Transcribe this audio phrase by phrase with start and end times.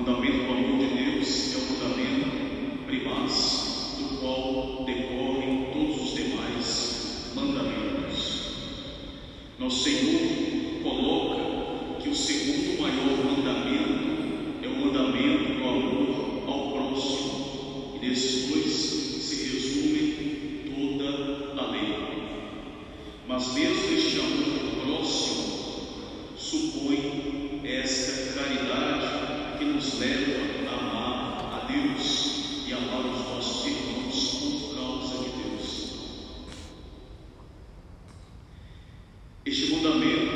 [0.00, 0.49] O mandamento
[39.50, 40.29] Este mandamento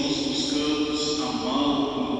[0.00, 2.17] nós buscamos a mão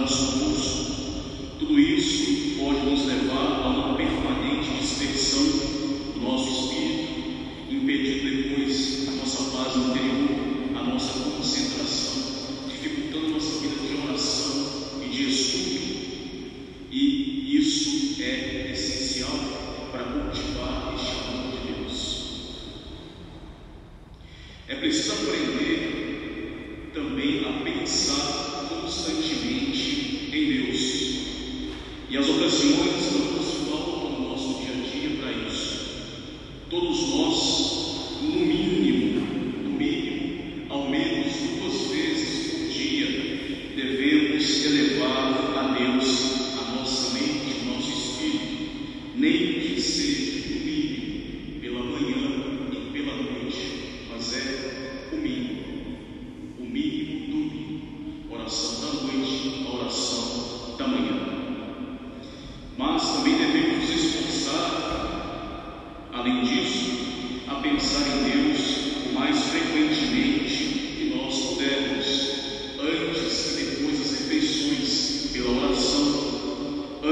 [0.00, 0.92] nosso curso.
[1.58, 3.97] Tudo isso pode nos levar a uma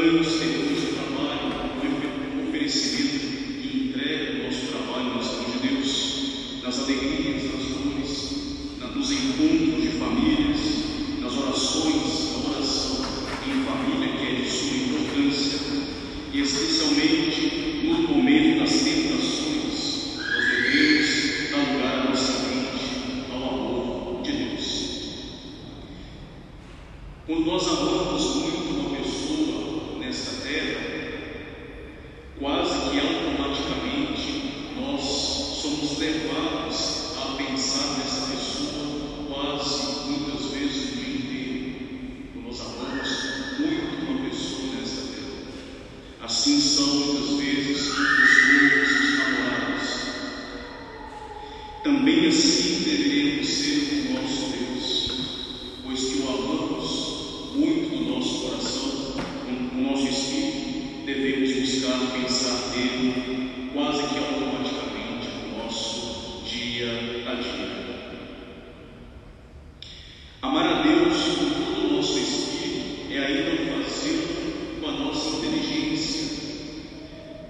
[0.07, 0.76] Deus, Senhor.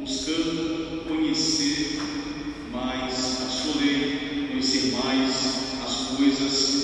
[0.06, 1.98] buscando conhecer
[2.70, 6.75] mais a sua lei, conhecer mais as coisas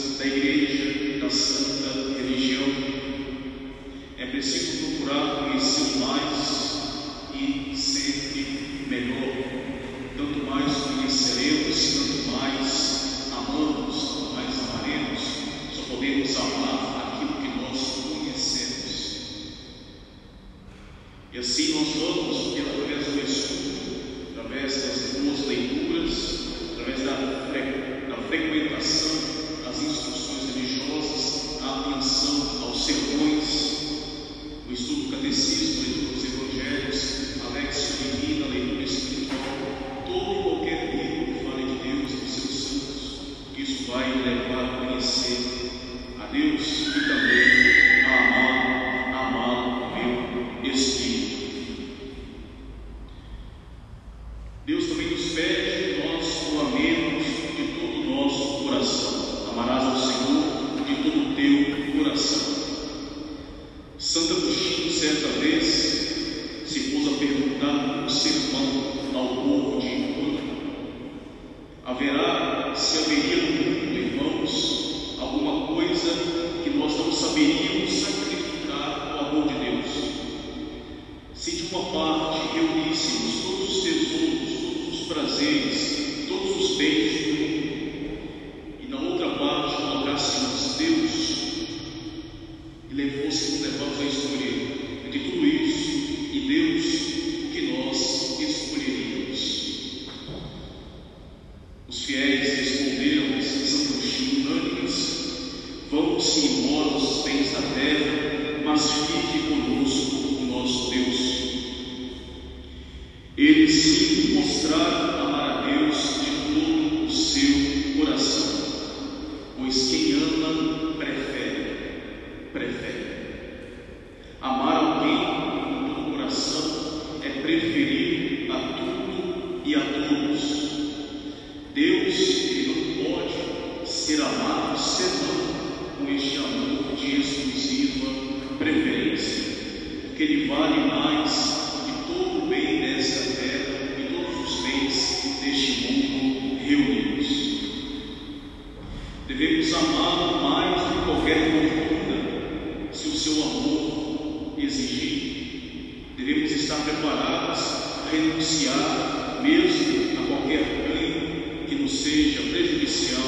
[149.62, 152.92] eles amaram mais do que qualquer conjuntura.
[152.92, 157.60] Se o seu amor exigir, devemos estar preparados
[158.04, 163.22] a renunciar mesmo a qualquer ganho que nos seja prejudicial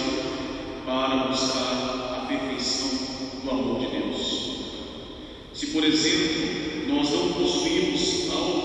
[0.84, 2.90] para buscar a perfeição
[3.44, 4.50] do amor de Deus.
[5.52, 8.63] Se, por exemplo, nós não possuímos algo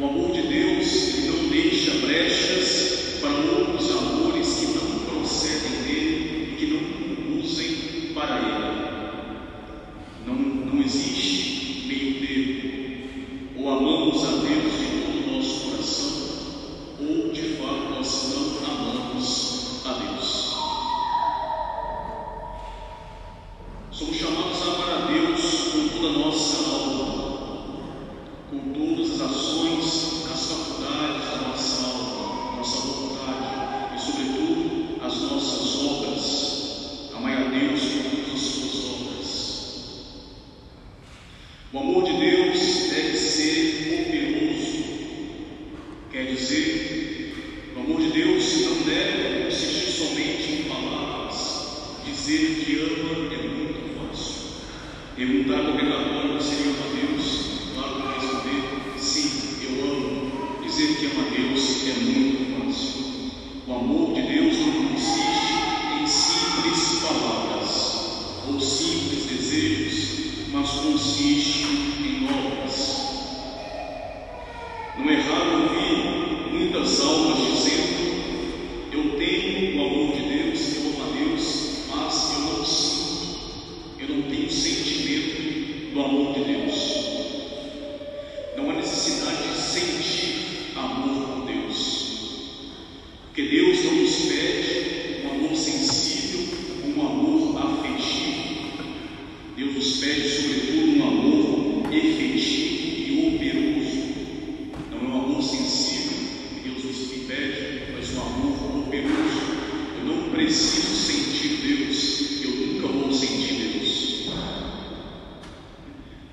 [0.00, 2.47] O amor de Deus, ele não deixa brecha.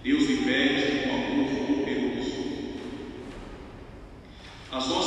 [0.06, 2.46] Deus impede o amor poderoso.
[4.72, 5.05] As nossas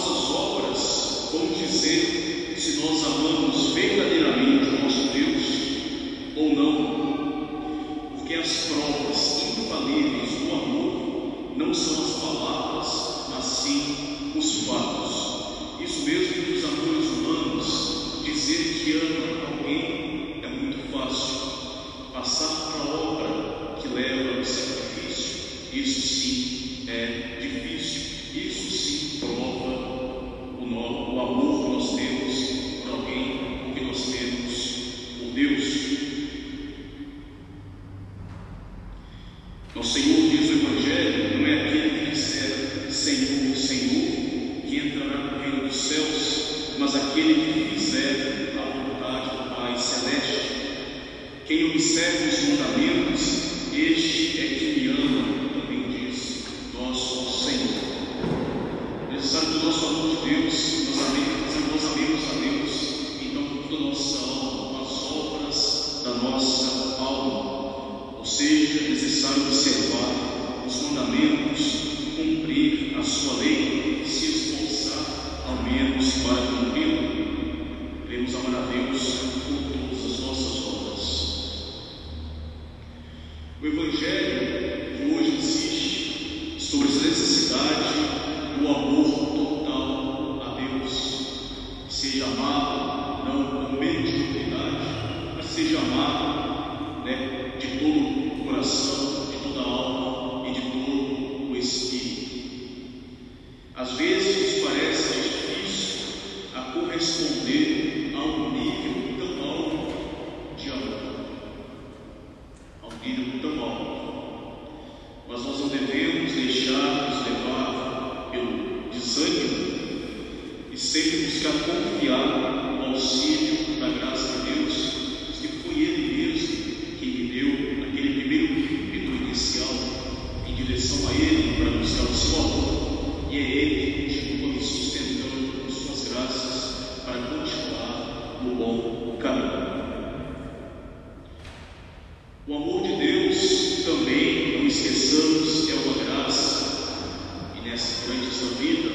[148.09, 148.89] consequente sua vida,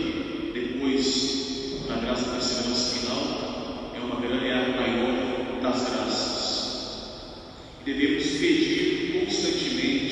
[0.53, 7.03] depois da graça da segurança final, é uma grande área maior das graças.
[7.85, 10.02] Devemos pedir constantemente